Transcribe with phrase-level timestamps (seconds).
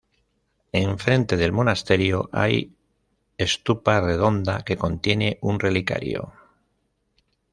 [0.71, 2.75] En frente del Monasterio hay
[3.37, 6.33] Estupa redonda que contiene un relicario.